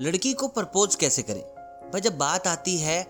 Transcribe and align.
लड़की 0.00 0.32
को 0.32 0.46
प्रपोज 0.48 0.94
कैसे 0.94 1.22
करें? 1.22 1.40
भाई, 1.92 2.00
जब 2.00 2.16
बात 2.18 2.46
आती 2.46 2.76
है 2.76 3.02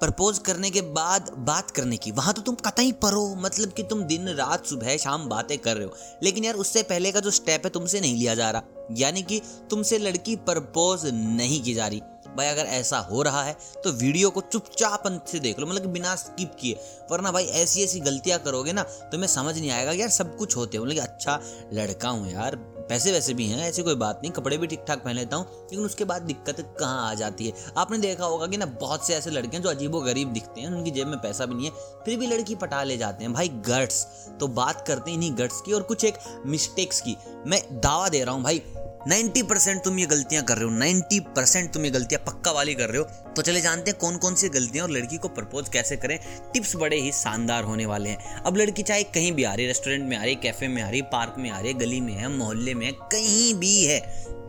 प्रपोज 0.00 0.38
करने 0.38 0.70
के 0.70 0.80
बाद 0.80 1.30
बात 1.38 1.70
करने 1.70 1.96
की, 1.96 2.10
वहाँ 2.10 2.34
तो 2.34 2.42
तुम 2.42 2.54
कतई 2.54 2.92
पढ़ो 2.92 3.34
मतलब 3.34 3.72
कि 3.72 3.82
तुम 3.82 4.02
दिन, 4.02 4.28
रात, 4.28 4.66
सुबह, 4.66 4.96
शाम 4.96 5.28
बातें 5.28 5.56
कर 5.58 5.76
रहे 5.76 5.84
हो। 5.84 5.94
लेकिन 6.22 6.44
यार, 6.44 6.54
उससे 6.54 6.82
पहले 6.82 7.12
का 7.12 7.20
जो 7.20 7.30
स्टेप 7.30 7.62
है, 7.64 7.70
तुमसे 7.70 8.00
नहीं 8.00 8.16
लिया 8.16 8.34
जा 8.34 8.50
रहा। 8.50 8.62
यानी 8.92 9.22
कि 9.22 9.40
तुमसे 9.70 9.98
लड़की 9.98 10.36
प्रपोज 10.36 11.06
नहीं 11.06 11.62
की 11.62 11.74
जा 11.74 11.86
रही। 11.86 12.00
भाई, 12.36 12.46
अगर 12.46 12.62
ऐसा 12.62 12.98
हो 13.00 13.22
रहा 13.22 13.42
है 13.42 13.56
तो 13.84 13.92
वीडियो 13.92 14.30
को 14.30 14.40
चुपचाप 14.42 15.02
अंत 15.06 15.24
से 15.28 15.38
देख 15.38 15.58
लो 15.58 15.66
मतलब 15.66 15.86
बिना 15.86 16.14
स्किप 16.16 16.56
किए। 16.60 16.78
वरना 17.10 17.32
भाई 17.32 17.44
ऐसी 17.44 17.82
ऐसी 17.84 18.00
गलतियाँ 18.00 18.38
करोगे 18.38 18.72
ना 18.72 18.82
तो 18.82 19.18
मैं 19.18 19.28
समझ 19.28 19.58
नहीं 19.58 19.70
आएगा 19.70 19.92
यार, 19.92 20.08
सब 20.08 20.36
कुछ 20.36 20.56
होते 20.56 20.76
हो 20.76 20.84
मतलब 20.84 21.02
अच्छा 21.02 21.40
लड़का 21.72 22.08
हूँ 22.08 22.30
यार 22.32 22.56
पैसे 22.88 23.12
वैसे 23.12 23.34
भी 23.34 23.46
हैं, 23.46 23.68
ऐसी 23.68 23.82
कोई 23.82 23.94
बात 23.94 24.20
नहीं, 24.22 24.32
कपड़े 24.32 24.58
भी 24.58 24.66
ठीक 24.66 24.84
ठाक 24.88 25.04
पहन 25.04 25.14
लेता 25.14 25.36
हूँ, 25.36 25.46
लेकिन 25.62 25.84
उसके 25.84 26.04
बाद 26.04 26.22
दिक्कत 26.22 26.76
कहाँ 26.80 27.10
आ 27.10 27.14
जाती 27.14 27.46
है? 27.46 27.52
आपने 27.76 27.98
देखा 27.98 28.24
होगा 28.24 28.46
कि 28.46 28.56
ना, 28.56 28.66
बहुत 28.66 29.06
से 29.06 29.14
ऐसे 29.14 29.30
लड़के 29.30 29.56
हैं 29.56 29.62
जो 29.62 29.70
अजीबो 29.70 30.00
गरीब 30.00 30.32
दिखते 30.32 30.60
हैं, 30.60 30.68
उनकी 30.68 30.90
जेब 30.90 31.06
में 31.06 31.18
पैसा 31.18 31.46
भी 31.46 31.54
नहीं 31.54 31.66
है, 31.66 31.72
फिर 32.04 32.18
भी 32.18 32.26
लड़की 32.26 32.54
पटा 32.54 32.82
ले 32.82 32.96
जाते 32.96 33.24
हैं। 33.24 33.32
भाई, 33.32 33.48
गट्स 33.48 34.06
तो 34.40 34.48
बात 34.48 34.84
करते 34.86 35.10
हैं 35.10 35.18
इन्हीं 35.18 35.32
गट्स 35.36 35.60
की 35.60 35.72
और 35.72 35.82
कुछ 35.82 36.04
एक 36.04 36.18
मिस्टेक्स 36.46 37.00
की। 37.00 37.16
मैं 37.46 37.60
दावा 37.72 38.08
दे 38.08 38.24
रहा 38.24 38.34
हूँ, 38.34 38.42
भाई 38.42 38.62
90 39.08 39.42
परसेंट 39.42 39.82
तुम 39.84 39.98
ये 39.98 40.06
गलतियाँ 40.06 40.42
कर 40.44 40.58
रहे 40.58 40.64
हो 40.64 40.70
90 40.70 41.18
परसेंट 41.36 41.72
तुम 41.72 41.84
ये 41.84 41.90
गलतियाँ 41.90 42.24
पक्का 42.26 42.52
वाली 42.52 42.74
कर 42.74 42.88
रहे 42.88 42.98
हो 42.98 43.23
तो 43.36 43.42
चले 43.42 43.60
जानते 43.60 43.90
हैं 43.90 43.98
कौन 44.00 44.16
कौन 44.16 44.34
सी 44.34 44.48
गलतियाँ 44.48 44.84
और 44.84 44.90
लड़की 44.90 45.16
को 45.16 45.28
प्रपोज 45.30 45.68
कैसे 45.68 45.96
करें। 45.96 46.18
टिप्स 46.52 46.74
बड़े 46.76 46.96
ही 46.96 47.12
शानदार 47.12 47.64
होने 47.64 47.86
वाले 47.86 48.10
हैं। 48.10 48.36
अब 48.36 48.56
लड़की 48.56 48.82
चाहे 48.82 49.02
कहीं 49.04 49.32
भी 49.32 49.44
आ 49.44 49.54
रही 49.54 49.66
रेस्टोरेंट 49.66 50.04
में 50.04 50.16
आ 50.16 50.22
रही 50.22 50.34
कैफ़े 50.34 50.68
में 50.68 50.82
आ 50.82 50.88
रही 50.90 51.02
पार्क 51.12 51.34
में 51.38 51.50
आ 51.50 51.58
रही 51.60 51.74
गली 51.74 52.00
में 52.00 52.12
है, 52.12 52.28
मोहल्ले 52.28 52.74
में 52.74 52.86
है, 52.86 52.92
कहीं 52.92 53.54
भी 53.54 53.82
है 53.84 54.00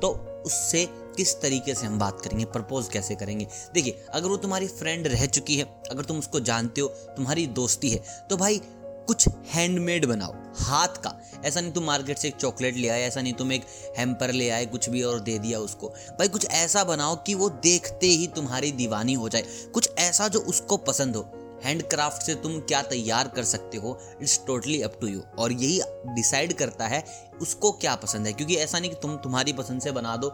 तो 0.02 0.10
उससे 0.46 0.86
किस 1.18 1.34
तरीके 1.42 1.74
से 1.76 1.86
हम 1.88 2.00
बात 2.00 2.22
करेंगे, 2.22 2.46
प्रपोज 2.46 2.88
कैसे 2.90 3.16
करेंगे? 3.16 3.48
देखिए, 3.74 4.04
अगर 4.10 4.28
वो 4.28 4.38
तुम्हारी 4.38 4.68
फ्रेंड 4.70 5.08
रह 5.08 5.26
चुकी 5.28 5.56
है, 5.56 5.64
अगर 5.92 6.06
तुम 6.06 6.20
उसको 6.20 6.40
जानते 6.42 6.82
हो, 6.82 6.88
तुम्हारी 6.88 7.46
दोस्ती 7.50 7.90
है 7.90 8.02
तो 8.30 8.38
भाई 8.38 8.62
कुछ 9.08 9.28
हैंडमेड 9.48 10.06
बनाओ, 10.06 10.34
हाथ 10.56 10.88
का। 10.88 11.14
ऐसा 11.46 11.62
नहीं 11.62 11.72
तुम 11.72 11.84
मार्केट 11.84 12.18
से 12.18 12.28
एक 12.28 12.36
चॉकलेट 12.36 12.76
ले 12.76 12.90
आए, 12.90 13.02
ऐसा 13.02 13.22
नहीं 13.22 13.34
तुम 13.34 13.52
एक 13.52 13.66
हेम्पर 13.98 14.32
ले 14.32 14.50
आए, 14.50 14.66
कुछ 14.66 14.90
भी 14.90 15.04
और 15.04 15.20
दे 15.20 15.40
दिया 15.40 15.60
उसको। 15.60 15.88
भाई 15.88 16.28
कुछ 16.28 16.46
ऐसा 16.46 16.84
बनाओ 16.84 17.16
कि 17.16 17.34
वो 17.36 17.50
देखते 17.50 18.08
ही 18.08 18.28
तुम्हारी 18.28 18.72
दीवानी 18.72 19.14
हो 19.14 19.30
जाए। 19.30 19.44
कुछ 19.74 19.90
ऐसा 20.00 20.28
जो 20.28 20.40
उसको 20.40 20.78
पसंद 20.78 21.16
हो। 21.16 21.32
हैंडक्राफ्ट 21.64 22.22
से 22.22 22.36
तुम 22.36 22.60
क्या 22.60 22.82
तैयार 22.82 23.28
कर 23.28 23.44
सकते 23.44 23.78
हो 23.78 24.00
it's 24.22 24.40
totally 24.48 24.82
up 24.82 24.98
to 25.02 25.08
you 25.08 25.22
और 25.40 25.52
यही 25.52 25.82
डिसाइड 26.06 26.54
करता 26.54 26.88
है, 26.88 27.04
उसको 27.42 27.72
क्या 27.72 27.96
पसंद 27.96 28.28
है। 28.28 28.34
क्योंकि 28.34 28.56
ऐसा 28.56 28.80
नहीं 28.80 28.92
कि 28.92 28.98
तुम 29.02 29.16
तुम्हारी 29.18 29.54
पसंद 29.54 29.82
से 29.82 29.92
बना 29.92 30.16
दो 30.18 30.30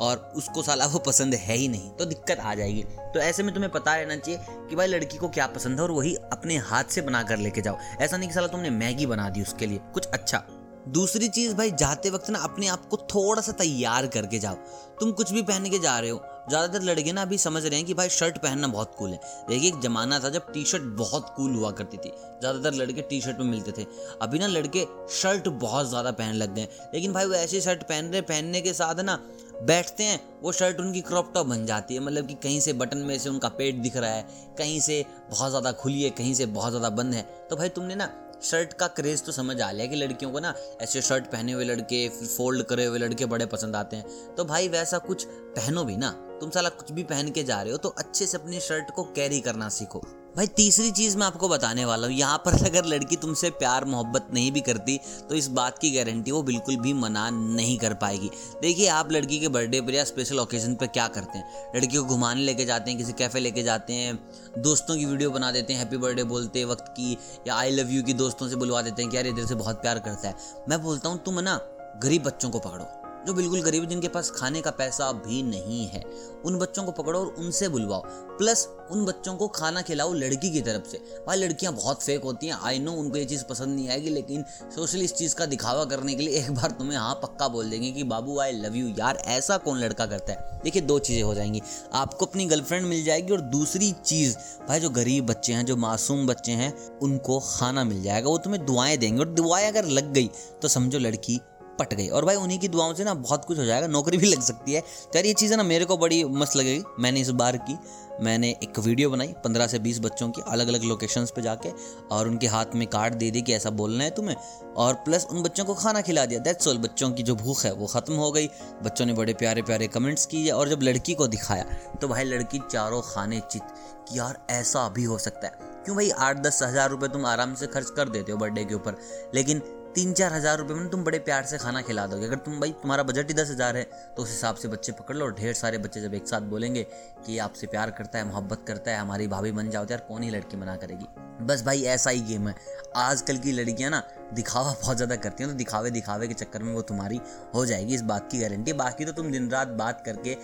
और 0.00 0.32
उसको 0.36 0.62
साला 0.62 0.86
वो 0.86 0.98
पसंद 1.06 1.34
है 1.36 1.56
ही 1.56 1.66
नहीं 1.68 1.90
तो 1.90 2.04
दिक्कत 2.04 2.38
आ 2.38 2.54
जाएगी। 2.54 2.82
तो 3.14 3.20
ऐसे 3.20 3.42
में 3.42 3.52
तुम्हें 3.54 3.72
पता 3.72 3.96
रहना 3.96 4.16
चाहिए 4.16 4.40
कि 4.68 4.76
भाई 4.76 4.86
लड़की 4.86 5.18
को 5.18 5.28
क्या 5.30 5.46
पसंद 5.48 5.78
है 5.78 5.82
और 5.82 5.90
वही 5.92 6.14
अपने 6.32 6.56
हाथ 6.68 6.84
से 6.90 7.02
बना 7.02 7.22
कर 7.22 7.38
लेके 7.38 7.60
जाओ। 7.60 7.78
ऐसा 8.00 8.16
नहीं 8.16 8.28
कि 8.28 8.34
साला 8.34 8.46
तुमने 8.48 8.70
मैगी 8.72 9.06
बना 9.06 9.28
दी 9.30 9.42
उसके 9.42 9.66
लिए, 9.66 9.80
कुछ 9.94 10.06
अच्छा। 10.08 10.42
दूसरी 10.88 11.28
चीज़ 11.28 11.54
भाई, 11.54 11.70
जाते 11.70 12.10
वक्त 12.10 12.28
ना 12.30 12.38
अपने 12.40 12.66
आप 12.68 12.84
को 12.86 12.96
थोड़ा 13.06 13.42
सा 13.42 13.52
तैयार 13.54 14.06
करके 14.06 14.38
जाओ। 14.38 14.54
तुम 15.00 15.10
कुछ 15.12 15.32
भी 15.32 15.42
पहन 15.42 15.68
के 15.70 15.78
जा 15.78 15.98
रहे 15.98 16.10
हो, 16.10 16.20
ज़्यादातर 16.48 16.82
लड़के 16.82 17.12
ना 17.12 17.22
अभी 17.22 17.38
समझ 17.38 17.64
रहे 17.64 17.76
हैं 17.76 17.86
कि 17.86 17.94
भाई 17.94 18.08
शर्ट 18.10 18.38
पहनना 18.38 18.66
बहुत 18.68 18.94
कूल 18.98 19.10
है। 19.10 19.20
देखिए, 19.48 19.68
एक 19.68 19.80
ज़माना 19.80 20.18
था 20.20 20.28
जब 20.30 20.52
टी 20.52 20.64
शर्ट 20.64 20.82
बहुत 20.98 21.32
कूल 21.36 21.54
हुआ 21.54 21.70
करती 21.72 21.96
थी, 21.96 22.12
ज़्यादातर 22.40 22.74
लड़के 22.74 23.02
टी 23.02 23.20
शर्ट 23.20 23.38
में 23.38 23.46
मिलते 23.46 23.72
थे। 23.72 23.86
अभी 24.22 24.38
ना 24.38 24.46
लड़के 24.46 24.86
शर्ट 25.12 25.48
बहुत 25.48 25.88
ज़्यादा 25.88 26.10
पहन 26.12 26.34
लग 26.34 26.54
गए 26.54 26.68
लेकिन 26.94 27.12
भाई 27.12 27.26
वो 27.26 27.34
ऐसी 27.34 27.60
शर्ट 27.60 27.82
पहन 27.82 28.06
रहे 28.06 28.20
पहनने 28.24 28.60
के 28.60 28.72
साथ 28.72 29.00
ना 29.02 29.18
बैठते 29.62 30.04
हैं, 30.04 30.20
वो 30.42 30.52
शर्ट 30.52 30.80
उनकी 30.80 31.00
क्रॉप 31.02 31.32
टॉप 31.34 31.46
बन 31.46 31.64
जाती 31.66 31.94
है। 31.94 32.00
मतलब 32.00 32.26
कि 32.26 32.34
कहीं 32.34 32.60
से 32.60 32.72
बटन 32.74 32.98
में 32.98 33.18
से 33.18 33.28
उनका 33.28 33.48
पेट 33.50 33.74
दिख 33.76 33.96
रहा 33.96 34.10
है, 34.10 34.22
कहीं 34.58 34.80
से 34.80 35.04
बहुत 35.30 35.50
ज़्यादा 35.50 35.72
खुली 35.74 36.02
है, 36.02 36.10
कहीं 36.12 36.34
से 36.34 36.46
बहुत 36.48 36.70
ज़्यादा 36.70 36.90
बंद 36.92 37.14
है। 37.14 37.22
तो 37.50 37.56
भाई 37.56 37.68
तुमने 37.70 37.94
ना 37.94 38.10
शर्ट 38.42 38.72
का 38.72 38.86
क्रेज़ 38.88 39.22
तो 39.22 39.32
समझ 39.32 39.60
आ 39.60 39.70
लिया 39.70 39.86
कि 39.86 39.96
लड़कियों 39.96 40.30
को 40.32 40.40
ना 40.40 40.54
ऐसे 40.82 41.02
शर्ट 41.02 41.24
पहने 41.26 41.52
हुए 41.52 41.64
लड़के, 41.64 42.08
फोल्ड 42.08 42.62
करे 42.62 42.84
हुए 42.84 42.98
लड़के 42.98 43.26
बड़े 43.26 43.46
पसंद 43.46 43.76
आते 43.76 43.96
हैं। 43.96 44.34
तो 44.36 44.44
भाई 44.44 44.68
वैसा 44.68 44.98
कुछ 45.00 45.24
पहनो 45.26 45.84
भी 45.84 45.96
ना, 45.96 46.10
तुम 46.40 46.50
साला 46.50 46.68
कुछ 46.70 46.92
भी 46.92 47.02
पहन 47.04 47.30
के 47.30 47.44
जा 47.44 47.60
रहे 47.62 47.72
हो 47.72 47.78
तो 47.78 47.88
अच्छे 47.90 48.26
से 48.26 48.36
अपनी 48.36 48.60
शर्ट 48.60 48.90
को 48.90 49.04
कैरी 49.12 49.40
करना 49.40 49.68
सीखो। 49.70 50.02
भाई, 50.36 50.46
तीसरी 50.46 50.90
चीज़ 50.90 51.16
मैं 51.18 51.26
आपको 51.26 51.48
बताने 51.48 51.84
वाला 51.84 52.06
हूँ। 52.06 52.14
यहाँ 52.16 52.36
पर 52.38 52.54
अगर 52.66 52.84
लड़की 52.84 53.16
तुमसे 53.16 53.48
प्यार, 53.50 53.84
मोहब्बत 53.84 54.28
नहीं 54.34 54.50
भी 54.52 54.60
करती 54.60 54.98
तो 55.28 55.34
इस 55.34 55.48
बात 55.48 55.78
की 55.78 55.90
गारंटी 55.90 56.30
वो 56.30 56.42
बिल्कुल 56.42 56.76
भी 56.76 56.92
मना 56.92 57.28
नहीं 57.30 57.76
कर 57.78 57.94
पाएगी। 57.94 58.30
देखिए, 58.62 58.86
आप 58.88 59.10
लड़की 59.12 59.38
के 59.40 59.48
बर्थडे 59.48 59.80
पर 59.80 59.94
या 59.94 60.04
स्पेशल 60.04 60.38
ओकेजन 60.38 60.74
पर 60.74 60.86
क्या 60.86 61.08
करते 61.08 61.38
हैं? 61.38 61.72
लड़की 61.76 61.96
को 61.96 62.04
घुमाने 62.04 62.40
लेके 62.40 62.64
जाते 62.64 62.90
हैं, 62.90 62.98
किसी 62.98 63.12
कैफ़े 63.12 63.40
लेके 63.40 63.62
जाते 63.62 63.92
हैं, 63.92 64.18
दोस्तों 64.58 64.96
की 64.96 65.04
वीडियो 65.04 65.30
बना 65.30 65.50
देते 65.52 65.72
हैं 65.72 65.80
हैप्पी 65.80 65.96
बर्थडे 65.96 66.24
बोलते, 66.24 66.64
वक्त 66.64 66.84
की, 66.88 67.16
या 67.46 67.56
आई 67.56 67.70
लव 67.70 67.90
यू 67.90 68.02
की 68.02 68.14
दोस्तों 68.14 68.48
से 68.48 68.56
बुलवा 68.56 68.82
देते 68.82 69.02
हैं 69.02 69.10
कि 69.10 69.16
यार 69.16 69.26
इधर 69.26 69.46
से 69.46 69.54
बहुत 69.54 69.82
प्यार 69.82 69.98
करता 69.98 70.28
है। 70.28 70.34
मैं 70.68 70.82
बोलता 70.82 71.08
हूँ, 71.08 71.22
तुम 71.24 71.40
ना, 71.40 71.60
गरीब 72.02 72.22
बच्चों 72.22 72.50
को 72.50 72.58
पकड़ो। 72.58 72.99
जो 73.26 73.34
बिल्कुल 73.34 73.62
गरीब 73.62 73.84
जिनके 73.84 74.08
पास 74.08 74.30
खाने 74.30 74.60
का 74.60 74.70
पैसा 74.70 75.12
भी 75.12 75.42
नहीं 75.42 75.86
है, 75.86 76.02
उन 76.44 76.58
बच्चों 76.58 76.84
को 76.84 76.92
पकड़ो 76.92 77.20
और 77.20 77.26
उनसे 77.26 77.68
बुलवाओ। 77.68 78.02
प्लस 78.06 78.68
उन 78.90 79.04
बच्चों 79.04 79.34
को 79.36 79.48
खाना 79.48 79.82
खिलाओ 79.82 80.12
लड़की 80.12 80.50
की 80.50 80.60
तरफ़ 80.60 80.88
से। 80.90 80.98
भाई, 81.26 81.36
लड़कियाँ 81.36 81.74
बहुत 81.74 82.02
फेक 82.02 82.22
होती 82.22 82.46
हैं। 82.46 82.58
आई 82.62 82.78
नो 82.78 82.92
उनको 82.92 83.16
ये 83.16 83.24
चीज़ 83.24 83.44
पसंद 83.44 83.68
नहीं 83.68 83.88
आएगी, 83.88 84.10
लेकिन 84.10 84.44
सोशल 84.76 85.02
इस 85.02 85.14
चीज़ 85.14 85.34
का 85.34 85.46
दिखावा 85.46 85.84
करने 85.84 86.14
के 86.14 86.22
लिए 86.22 86.34
एक 86.34 86.50
बार 86.54 86.70
तुम्हें 86.70 86.98
हाँ 86.98 87.14
पक्का 87.14 87.48
बोल 87.48 87.70
देंगे 87.70 87.90
कि, 87.92 88.02
बाबू 88.02 88.38
आई 88.38 88.52
लव 88.52 88.74
यू 88.74 88.88
यार, 88.88 89.16
ऐसा 89.16 89.56
कौन 89.56 89.78
लड़का 89.78 90.06
करता 90.06 90.32
है? 90.32 90.60
देखिए, 90.64 90.82
दो 90.82 90.98
चीज़ें 90.98 91.22
हो 91.22 91.34
जाएँगी। 91.34 91.62
आपको 91.92 92.26
अपनी 92.26 92.46
गर्लफ्रेंड 92.46 92.86
मिल 92.86 93.04
जाएगी 93.04 93.32
और 93.32 93.40
दूसरी 93.40 93.92
चीज़, 93.92 94.36
भाई, 94.68 94.80
जो 94.80 94.90
गरीब 94.90 95.26
बच्चे 95.26 95.52
हैं, 95.52 95.66
जो 95.66 95.76
मासूम 95.76 96.26
बच्चे 96.26 96.52
हैं, 96.52 96.98
उनको 96.98 97.40
खाना 97.40 97.84
मिल 97.84 98.02
जाएगा। 98.02 98.28
वो 98.28 98.38
तुम्हें 98.38 98.66
दुआएँ 98.66 98.96
देंगे 98.96 99.20
और 99.20 99.28
दुआएँ 99.28 99.68
अगर 99.68 99.84
लग 99.84 100.12
गई 100.12 100.30
तो 100.62 100.68
समझो 100.68 100.98
लड़की 100.98 101.40
पट 101.78 101.94
गई। 101.94 102.08
और 102.08 102.24
भाई 102.24 102.36
उन्हीं 102.36 102.58
की 102.58 102.68
दुआओं 102.68 102.94
से 102.94 103.04
ना 103.04 103.14
बहुत 103.16 103.44
कुछ 103.44 103.58
हो 103.58 103.64
जाएगा, 103.64 103.86
नौकरी 103.88 104.18
भी 104.18 104.26
लग 104.26 104.42
सकती 104.42 104.72
है। 104.72 104.80
तो 104.80 105.16
यार 105.16 105.26
ये 105.26 105.32
चीज़ें 105.34 105.56
ना 105.56 105.62
मेरे 105.64 105.84
को 105.84 105.96
बड़ी 105.96 106.22
मस्त 106.24 106.56
लगेगी। 106.56 106.82
मैंने 107.00 107.20
इस 107.20 107.30
बार 107.32 107.56
की, 107.58 107.76
मैंने 108.22 108.48
एक 108.62 108.78
वीडियो 108.78 109.10
बनाई 109.10 109.34
पंद्रह 109.44 109.66
से 109.66 109.78
बीस 109.78 109.98
बच्चों 110.00 110.28
की 110.30 110.42
अलग 110.48 110.68
अलग 110.68 110.82
लोकेशंस 110.84 111.30
पे 111.30 111.42
जाके, 111.42 111.70
और 112.10 112.28
उनके 112.28 112.46
हाथ 112.46 112.74
में 112.74 112.86
कार्ड 112.88 113.14
दे 113.14 113.30
दी 113.30 113.42
कि 113.42 113.52
ऐसा 113.52 113.70
बोलना 113.72 114.04
है 114.04 114.10
तुम्हें। 114.10 114.36
और 114.76 114.94
प्लस 115.04 115.26
उन 115.30 115.42
बच्चों 115.42 115.64
को 115.64 115.74
खाना 115.74 116.00
खिला 116.00 116.26
दिया। 116.26 116.40
दैट्स 116.40 116.68
ऑल 116.68 116.78
बच्चों 116.78 117.10
की 117.10 117.22
जो 117.22 117.34
भूख 117.36 117.64
है 117.64 117.72
वो 117.72 117.86
ख़त्म 117.88 118.14
हो 118.14 118.30
गई। 118.32 118.48
बच्चों 118.82 119.06
ने 119.06 119.12
बड़े 119.14 119.34
प्यारे 119.34 119.62
प्यारे 119.62 119.86
कमेंट्स 119.88 120.26
किए 120.26 120.50
और 120.50 120.68
जब 120.68 120.82
लड़की 120.82 121.14
को 121.14 121.26
दिखाया 121.28 121.64
तो 122.00 122.08
भाई 122.08 122.24
लड़की 122.24 122.60
चारों 122.70 123.00
खाने 123.04 123.40
चित 123.42 123.62
कि 124.08 124.18
यार 124.18 124.38
ऐसा 124.50 124.88
भी 124.88 125.04
हो 125.04 125.18
सकता 125.18 125.46
है। 125.46 125.68
क्यों 125.84 125.96
भाई 125.96 126.10
आठ 126.20 126.38
दस 126.38 126.62
हज़ार 126.62 126.90
रुपये 126.90 127.08
तुम 127.08 127.26
आराम 127.26 127.54
से 127.54 127.66
खर्च 127.66 127.90
कर 127.90 128.08
देते 128.08 128.32
हो 128.32 128.38
बर्थडे 128.38 128.64
के 128.64 128.74
ऊपर? 128.74 128.96
लेकिन 129.34 129.62
तीन 129.94 130.12
चार 130.12 130.32
हज़ार 130.32 130.58
रुपये 130.58 130.74
में 130.76 130.88
तुम 130.88 131.02
बड़े 131.04 131.18
प्यार 131.18 131.44
से 131.44 131.58
खाना 131.58 131.80
खिला 131.82 132.06
दोगे। 132.06 132.26
अगर 132.26 132.36
तुम 132.38 132.60
भाई 132.60 132.72
तुम्हारा 132.72 133.02
बजट 133.02 133.28
ही 133.28 133.34
दस 133.34 133.50
हज़ार 133.50 133.76
है 133.76 133.82
तो 134.16 134.22
उस 134.22 134.28
हिसाब 134.30 134.56
से 134.56 134.68
बच्चे 134.68 134.92
पकड़ 134.92 135.16
लो 135.16 135.24
और 135.24 135.34
ढेर 135.34 135.54
सारे 135.54 135.78
बच्चे 135.78 136.00
जब 136.00 136.14
एक 136.14 136.28
साथ 136.28 136.40
बोलेंगे 136.50 136.86
कि 137.26 137.38
आपसे 137.38 137.66
प्यार 137.66 137.90
करता 137.90 138.18
है, 138.18 138.24
मोहब्बत 138.26 138.64
करता 138.68 138.90
है, 138.90 138.98
हमारी 138.98 139.26
भाभी 139.28 139.52
बन 139.52 139.70
जाओ 139.70 139.84
तो 139.84 139.94
यार 139.94 140.04
कौन 140.08 140.22
ही 140.22 140.30
लड़की 140.30 140.56
मना 140.56 140.76
करेगी? 140.76 141.06
बस 141.42 141.64
भाई 141.64 141.82
ऐसा 141.84 142.10
ही 142.10 142.20
गेम 142.22 142.48
है। 142.48 142.54
आजकल 142.98 143.38
की 143.38 143.52
लड़कियाँ 143.52 143.90
ना 143.90 144.02
दिखावा 144.34 144.72
बहुत 144.72 144.96
ज़्यादा 144.96 145.16
करती 145.16 145.42
हैं 145.42 145.52
तो 145.52 145.58
दिखावे 145.58 145.90
दिखावे 145.90 146.28
के 146.28 146.34
चक्कर 146.34 146.62
में 146.62 146.72
वो 146.74 146.82
तुम्हारी 146.84 147.20
हो 147.54 147.64
जाएगी, 147.66 147.94
इस 147.94 148.02
बात 148.04 148.28
की 148.32 148.38
गारंटी 148.38 148.72
बाकी 148.74 149.04
तो 149.04 149.12
तुम 149.12 149.30
दिन 149.32 149.50
रात 149.50 149.68
बात 149.78 150.02
करके 150.06 150.36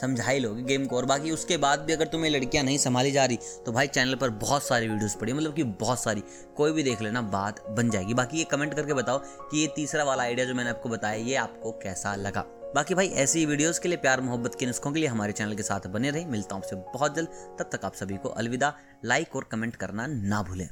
समझा 0.00 0.24
ही 0.24 0.38
लोगे 0.38 0.62
गेम 0.64 0.86
को। 0.86 0.96
और 0.96 1.04
बाकी 1.04 1.30
उसके 1.30 1.56
बाद 1.56 1.80
भी 1.80 1.92
अगर 1.92 2.06
तुम्हें 2.06 2.30
लड़कियाँ 2.30 2.64
नहीं 2.64 2.78
संभाली 2.78 3.10
जा 3.12 3.24
रही 3.24 3.38
तो 3.66 3.72
भाई 3.72 3.86
चैनल 3.88 4.14
पर 4.14 4.30
बहुत 4.30 4.62
सारी 4.62 4.88
वीडियोस 4.88 5.14
पड़ी 5.14 5.32
मतलब 5.32 5.54
कि 5.54 5.62
बहुत 5.62 6.02
सारी। 6.02 6.22
कोई 6.56 6.72
भी 6.72 6.82
देख 6.82 7.02
लेना, 7.02 7.22
बात 7.22 7.64
बन 7.70 7.90
जाएगी। 7.90 8.14
बाकी 8.14 8.38
ये 8.38 8.44
कमेंट 8.44 8.74
करके 8.74 8.94
बताओ 8.94 9.18
कि 9.18 9.60
ये 9.60 9.66
तीसरा 9.76 10.04
वाला 10.04 10.22
आइडिया 10.22 10.46
जो 10.46 10.54
मैंने 10.54 10.70
आपको 10.70 10.88
बताया, 10.88 11.14
ये 11.16 11.34
आपको 11.36 11.72
कैसा 11.82 12.14
लगा? 12.16 12.44
बाकी 12.74 12.94
भाई, 12.94 13.08
ऐसी 13.08 13.44
वीडियोस 13.46 13.78
के 13.78 13.88
लिए 13.88 13.98
प्यार, 13.98 14.20
मोहब्बत 14.20 14.54
के 14.54 14.66
नुस्खों 14.66 14.92
के 14.92 15.00
लिए 15.00 15.08
हमारे 15.08 15.32
चैनल 15.32 15.54
के 15.54 15.62
साथ 15.62 15.86
बने 15.88 16.10
रहे। 16.10 16.24
मिलता 16.26 16.54
हूँ 16.54 16.62
आपसे 16.62 16.76
बहुत 16.92 17.14
जल्द। 17.16 17.28
तब 17.58 17.70
तक 17.72 17.84
आप 17.84 17.94
सभी 17.94 18.16
को 18.16 18.28
अलविदा। 18.30 18.74
लाइक 19.04 19.36
और 19.36 19.48
कमेंट 19.52 19.76
करना 19.76 20.06
ना 20.06 20.42
भूलें। 20.42 20.68